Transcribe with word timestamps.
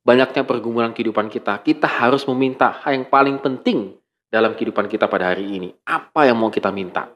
banyaknya 0.00 0.48
pergumulan 0.48 0.96
kehidupan 0.96 1.28
kita, 1.28 1.60
kita 1.60 1.84
harus 1.84 2.24
meminta 2.24 2.72
yang 2.88 3.04
paling 3.12 3.36
penting 3.36 4.00
dalam 4.32 4.56
kehidupan 4.56 4.88
kita 4.88 5.04
pada 5.04 5.36
hari 5.36 5.60
ini. 5.60 5.68
Apa 5.84 6.24
yang 6.24 6.40
mau 6.40 6.48
kita 6.48 6.72
minta? 6.72 7.12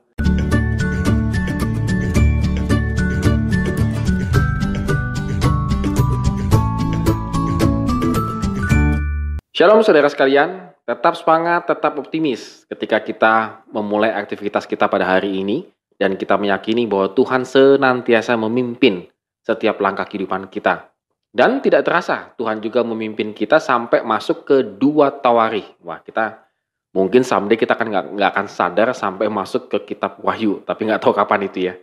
Shalom 9.54 9.86
saudara 9.86 10.10
sekalian, 10.10 10.74
tetap 10.82 11.14
semangat, 11.14 11.70
tetap 11.70 11.94
optimis 11.96 12.66
ketika 12.68 12.98
kita 13.00 13.34
memulai 13.70 14.12
aktivitas 14.12 14.66
kita 14.66 14.90
pada 14.90 15.06
hari 15.08 15.40
ini 15.40 15.64
dan 15.96 16.18
kita 16.18 16.36
meyakini 16.36 16.84
bahwa 16.90 17.14
Tuhan 17.14 17.46
senantiasa 17.46 18.34
memimpin 18.34 19.08
setiap 19.46 19.78
langkah 19.78 20.04
kehidupan 20.10 20.50
kita. 20.50 20.93
Dan 21.34 21.58
tidak 21.58 21.82
terasa, 21.82 22.30
Tuhan 22.38 22.62
juga 22.62 22.86
memimpin 22.86 23.34
kita 23.34 23.58
sampai 23.58 24.06
masuk 24.06 24.46
ke 24.46 24.62
dua 24.62 25.10
tawari. 25.10 25.66
Wah, 25.82 25.98
kita 25.98 26.46
mungkin 26.94 27.26
someday 27.26 27.58
kita 27.58 27.74
kan 27.74 27.90
nggak, 27.90 28.06
nggak 28.14 28.30
akan 28.30 28.46
sadar 28.46 28.94
sampai 28.94 29.26
masuk 29.26 29.66
ke 29.66 29.82
kitab 29.82 30.22
Wahyu, 30.22 30.62
tapi 30.62 30.86
nggak 30.86 31.02
tahu 31.02 31.10
kapan 31.10 31.50
itu 31.50 31.58
ya. 31.66 31.74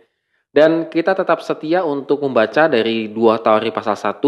Dan 0.56 0.88
kita 0.88 1.12
tetap 1.12 1.44
setia 1.44 1.84
untuk 1.84 2.24
membaca 2.24 2.64
dari 2.64 3.12
dua 3.12 3.44
tawari 3.44 3.68
pasal 3.68 3.92
1, 3.92 4.24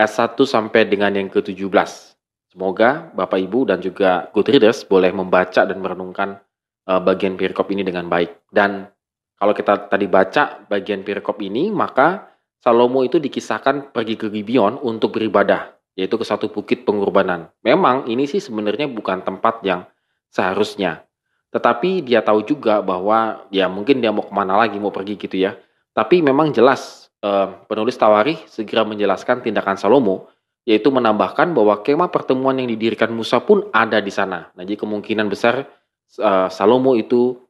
ayat 0.00 0.12
1 0.12 0.36
sampai 0.48 0.88
dengan 0.88 1.12
yang 1.12 1.28
ke-17. 1.28 2.16
Semoga 2.52 3.12
Bapak 3.12 3.40
Ibu 3.40 3.68
dan 3.68 3.84
juga 3.84 4.32
good 4.32 4.48
readers 4.48 4.84
boleh 4.88 5.12
membaca 5.12 5.64
dan 5.68 5.76
merenungkan 5.76 6.40
uh, 6.88 7.00
bagian 7.04 7.36
perikop 7.36 7.68
ini 7.68 7.84
dengan 7.84 8.08
baik. 8.08 8.48
Dan 8.48 8.88
kalau 9.36 9.52
kita 9.52 9.92
tadi 9.92 10.08
baca 10.08 10.64
bagian 10.68 11.04
perikop 11.04 11.36
ini, 11.44 11.68
maka 11.68 12.33
Salomo 12.64 13.04
itu 13.04 13.20
dikisahkan 13.20 13.92
pergi 13.92 14.16
ke 14.16 14.32
Gibeon 14.32 14.80
untuk 14.80 15.20
beribadah, 15.20 15.76
yaitu 16.00 16.16
ke 16.16 16.24
satu 16.24 16.48
bukit 16.48 16.88
pengorbanan. 16.88 17.52
Memang 17.60 18.08
ini 18.08 18.24
sih 18.24 18.40
sebenarnya 18.40 18.88
bukan 18.88 19.20
tempat 19.20 19.60
yang 19.60 19.84
seharusnya. 20.32 21.04
Tetapi 21.52 22.00
dia 22.00 22.24
tahu 22.24 22.40
juga 22.40 22.80
bahwa 22.80 23.44
ya 23.52 23.68
mungkin 23.68 24.00
dia 24.00 24.08
mau 24.16 24.24
ke 24.24 24.32
mana 24.32 24.56
lagi, 24.56 24.80
mau 24.80 24.88
pergi 24.88 25.20
gitu 25.20 25.36
ya. 25.36 25.60
Tapi 25.92 26.24
memang 26.24 26.56
jelas 26.56 27.12
uh, 27.20 27.52
penulis 27.68 28.00
Tawarih 28.00 28.40
segera 28.48 28.80
menjelaskan 28.88 29.44
tindakan 29.44 29.76
Salomo 29.76 30.32
yaitu 30.64 30.88
menambahkan 30.88 31.52
bahwa 31.52 31.84
kemah 31.84 32.08
pertemuan 32.08 32.56
yang 32.56 32.72
didirikan 32.72 33.12
Musa 33.12 33.44
pun 33.44 33.68
ada 33.76 34.00
di 34.00 34.08
sana. 34.08 34.48
Nah, 34.56 34.64
jadi 34.64 34.80
kemungkinan 34.80 35.28
besar 35.28 35.68
uh, 36.16 36.48
Salomo 36.48 36.96
itu 36.96 37.43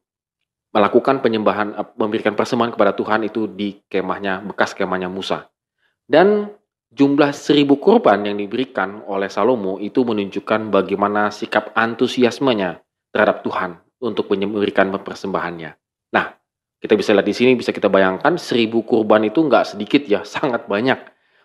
melakukan 0.75 1.22
penyembahan, 1.22 1.78
uh, 1.78 1.89
memberikan 1.94 2.34
persembahan 2.34 2.75
kepada 2.75 2.92
Tuhan 2.98 3.22
itu 3.22 3.47
di 3.47 3.78
kemahnya, 3.86 4.42
bekas 4.42 4.75
kemahnya 4.75 5.06
Musa. 5.06 5.47
Dan 6.05 6.50
jumlah 6.91 7.31
seribu 7.31 7.78
kurban 7.78 8.27
yang 8.27 8.36
diberikan 8.36 9.06
oleh 9.06 9.31
Salomo 9.31 9.78
itu 9.78 10.03
menunjukkan 10.03 10.75
bagaimana 10.75 11.31
sikap 11.31 11.72
antusiasmenya 11.78 12.83
terhadap 13.14 13.47
Tuhan 13.47 13.78
untuk 14.03 14.28
memberikan 14.34 14.91
persembahannya. 14.91 15.70
Nah, 16.12 16.27
kita 16.83 16.98
bisa 16.98 17.14
lihat 17.16 17.25
di 17.25 17.33
sini, 17.33 17.56
bisa 17.56 17.70
kita 17.70 17.88
bayangkan 17.88 18.36
seribu 18.36 18.83
kurban 18.83 19.25
itu 19.25 19.41
nggak 19.41 19.78
sedikit 19.78 20.03
ya, 20.05 20.27
sangat 20.34 20.66
banyak 20.66 20.98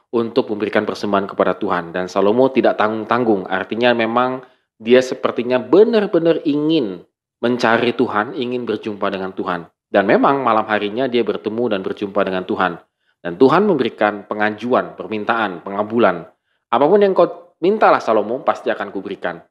untuk 0.10 0.50
memberikan 0.50 0.90
persembahan 0.90 1.30
kepada 1.30 1.54
Tuhan. 1.56 1.94
Dan 1.94 2.10
Salomo 2.10 2.50
tidak 2.50 2.82
tanggung-tanggung, 2.82 3.46
artinya 3.46 3.94
memang 3.94 4.42
dia 4.82 5.06
sepertinya 5.06 5.62
benar-benar 5.62 6.42
ingin 6.48 7.04
mencari 7.40 7.96
Tuhan, 7.96 8.36
ingin 8.36 8.68
berjumpa 8.68 9.08
dengan 9.12 9.32
Tuhan. 9.36 9.68
Dan 9.90 10.06
memang 10.06 10.46
malam 10.46 10.70
harinya 10.70 11.10
dia 11.10 11.26
bertemu 11.26 11.74
dan 11.74 11.82
berjumpa 11.82 12.22
dengan 12.22 12.46
Tuhan. 12.46 12.78
Dan 13.20 13.36
Tuhan 13.36 13.66
memberikan 13.66 14.30
pengajuan, 14.30 14.96
permintaan, 14.96 15.66
pengabulan. 15.66 16.30
Apa 16.70 16.86
pun 16.86 17.02
yang 17.02 17.18
kau 17.18 17.58
mintalah 17.60 18.00
Salomo, 18.00 18.46
pasti 18.46 18.70
akan 18.70 18.94
kuberikan. 18.94 19.42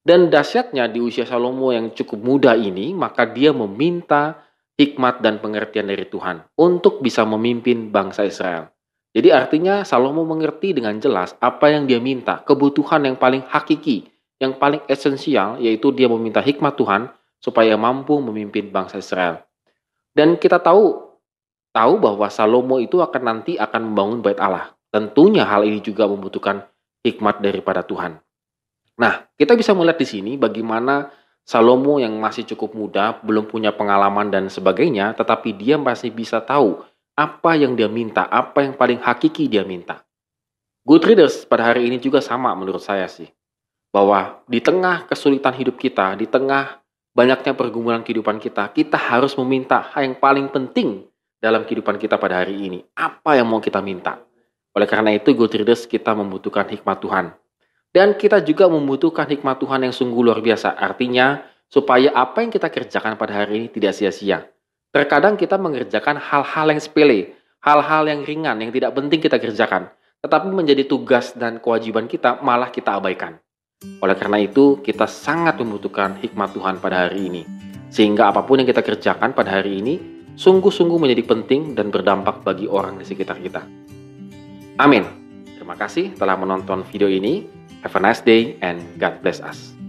Dan 0.00 0.28
dahsyatnya 0.28 0.88
di 0.88 1.00
usia 1.00 1.24
Salomo 1.24 1.72
yang 1.72 1.96
cukup 1.96 2.20
muda 2.20 2.52
ini, 2.54 2.92
maka 2.92 3.24
dia 3.24 3.50
meminta 3.56 4.46
hikmat 4.80 5.20
dan 5.20 5.44
pengertian 5.44 5.92
dari 5.92 6.08
Tuhan 6.08 6.40
untuk 6.56 7.04
bisa 7.04 7.28
memimpin 7.28 7.92
bangsa 7.92 8.24
Israel. 8.24 8.72
Jadi 9.12 9.28
artinya 9.28 9.84
Salomo 9.84 10.24
mengerti 10.24 10.72
dengan 10.72 10.96
jelas 11.02 11.36
apa 11.42 11.68
yang 11.68 11.84
dia 11.84 12.00
minta, 12.00 12.40
kebutuhan 12.46 13.04
yang 13.04 13.16
paling 13.20 13.44
hakiki, 13.44 14.08
yang 14.40 14.56
paling 14.56 14.80
esensial, 14.88 15.60
yaitu 15.60 15.92
dia 15.92 16.08
meminta 16.08 16.40
hikmat 16.40 16.78
Tuhan 16.80 17.12
supaya 17.40 17.74
mampu 17.74 18.20
memimpin 18.20 18.68
bangsa 18.68 19.00
Israel. 19.00 19.42
Dan 20.12 20.36
kita 20.36 20.60
tahu 20.60 21.10
tahu 21.72 21.94
bahwa 21.98 22.28
Salomo 22.28 22.76
itu 22.78 23.00
akan 23.00 23.22
nanti 23.24 23.56
akan 23.56 23.90
membangun 23.90 24.20
bait 24.20 24.38
Allah. 24.38 24.76
Tentunya 24.90 25.46
hal 25.46 25.64
ini 25.64 25.80
juga 25.80 26.06
membutuhkan 26.06 26.66
hikmat 27.06 27.40
daripada 27.40 27.80
Tuhan. 27.80 28.20
Nah, 29.00 29.24
kita 29.38 29.56
bisa 29.56 29.72
melihat 29.72 29.96
di 30.02 30.08
sini 30.08 30.32
bagaimana 30.36 31.08
Salomo 31.46 31.96
yang 31.96 32.14
masih 32.20 32.44
cukup 32.44 32.76
muda, 32.76 33.16
belum 33.24 33.48
punya 33.48 33.72
pengalaman 33.72 34.28
dan 34.28 34.52
sebagainya, 34.52 35.16
tetapi 35.16 35.56
dia 35.56 35.80
masih 35.80 36.12
bisa 36.12 36.38
tahu 36.42 36.84
apa 37.16 37.56
yang 37.56 37.74
dia 37.74 37.88
minta, 37.88 38.28
apa 38.28 38.66
yang 38.66 38.74
paling 38.76 39.00
hakiki 39.00 39.48
dia 39.48 39.64
minta. 39.64 40.04
Good 40.84 41.06
readers 41.06 41.44
pada 41.44 41.70
hari 41.72 41.88
ini 41.88 42.00
juga 42.00 42.20
sama 42.20 42.52
menurut 42.52 42.80
saya 42.80 43.08
sih. 43.08 43.28
Bahwa 43.90 44.42
di 44.46 44.60
tengah 44.62 45.08
kesulitan 45.08 45.56
hidup 45.56 45.80
kita, 45.80 46.14
di 46.14 46.28
tengah 46.28 46.79
banyaknya 47.12 47.52
pergumulan 47.56 48.02
kehidupan 48.02 48.38
kita, 48.38 48.70
kita 48.70 48.98
harus 48.98 49.34
meminta 49.38 49.86
yang 49.98 50.16
paling 50.18 50.50
penting 50.50 51.06
dalam 51.40 51.64
kehidupan 51.64 51.96
kita 51.96 52.20
pada 52.20 52.44
hari 52.44 52.56
ini. 52.68 52.78
Apa 52.96 53.38
yang 53.38 53.48
mau 53.48 53.58
kita 53.58 53.80
minta? 53.80 54.20
Oleh 54.76 54.86
karena 54.86 55.10
itu, 55.14 55.34
good 55.34 55.50
readers, 55.50 55.88
kita 55.88 56.14
membutuhkan 56.14 56.68
hikmat 56.70 56.98
Tuhan. 57.02 57.34
Dan 57.90 58.14
kita 58.14 58.38
juga 58.46 58.70
membutuhkan 58.70 59.26
hikmat 59.26 59.58
Tuhan 59.58 59.82
yang 59.82 59.94
sungguh 59.94 60.22
luar 60.22 60.38
biasa. 60.38 60.78
Artinya, 60.78 61.42
supaya 61.66 62.14
apa 62.14 62.46
yang 62.46 62.54
kita 62.54 62.70
kerjakan 62.70 63.18
pada 63.18 63.42
hari 63.42 63.66
ini 63.66 63.68
tidak 63.70 63.98
sia-sia 63.98 64.46
Terkadang 64.90 65.38
kita 65.38 65.54
mengerjakan 65.54 66.18
hal-hal 66.18 66.66
yang 66.74 66.82
sepele, 66.82 67.38
hal-hal 67.62 68.10
yang 68.10 68.26
ringan, 68.26 68.58
yang 68.58 68.74
tidak 68.74 68.90
penting 68.90 69.22
kita 69.22 69.38
kerjakan. 69.38 69.86
Tetapi 70.18 70.50
menjadi 70.50 70.82
tugas 70.82 71.30
dan 71.38 71.62
kewajiban 71.62 72.10
kita 72.10 72.42
malah 72.42 72.74
kita 72.74 72.98
abaikan. 72.98 73.38
Oleh 73.80 74.12
karena 74.12 74.36
itu, 74.36 74.76
kita 74.84 75.08
sangat 75.08 75.56
membutuhkan 75.56 76.20
hikmat 76.20 76.52
Tuhan 76.52 76.84
pada 76.84 77.08
hari 77.08 77.32
ini. 77.32 77.42
Sehingga 77.88 78.28
apa 78.28 78.44
pun 78.44 78.60
yang 78.60 78.68
kita 78.68 78.84
kerjakan 78.84 79.32
pada 79.32 79.56
hari 79.56 79.80
ini, 79.80 79.94
sungguh-sungguh 80.36 81.00
menjadi 81.00 81.24
penting 81.24 81.72
dan 81.72 81.88
berdampak 81.88 82.44
bagi 82.44 82.68
orang 82.68 83.00
di 83.00 83.08
sekitar 83.08 83.40
kita. 83.40 83.64
Amin. 84.76 85.04
Terima 85.56 85.76
kasih 85.80 86.12
telah 86.16 86.36
menonton 86.36 86.84
video 86.92 87.08
ini. 87.08 87.48
Have 87.80 87.96
a 87.96 88.00
nice 88.04 88.20
day 88.20 88.60
and 88.60 88.84
God 89.00 89.24
bless 89.24 89.40
us. 89.40 89.79